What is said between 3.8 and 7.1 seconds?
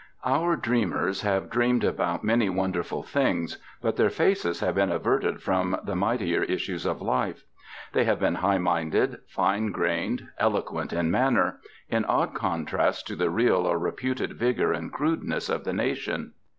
but their faces have been averted from the mightier issues of